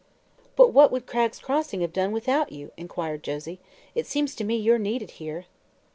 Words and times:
"But 0.55 0.73
what 0.73 0.89
could 0.89 1.05
Cragg's 1.05 1.37
Crossing 1.37 1.81
have 1.81 1.93
done 1.93 2.11
without 2.11 2.51
you?" 2.51 2.71
inquired 2.75 3.21
Josie. 3.21 3.59
"It 3.93 4.07
seems 4.07 4.33
to 4.37 4.43
me 4.43 4.55
you're 4.55 4.79
needed 4.79 5.11
here." 5.21 5.45